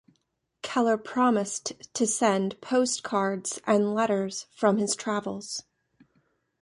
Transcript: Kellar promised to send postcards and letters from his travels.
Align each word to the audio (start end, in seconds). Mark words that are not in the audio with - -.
Kellar 0.63 0.97
promised 0.97 1.73
to 1.93 2.07
send 2.07 2.59
postcards 2.59 3.61
and 3.67 3.93
letters 3.93 4.47
from 4.51 4.77
his 4.79 4.95
travels. 4.95 5.61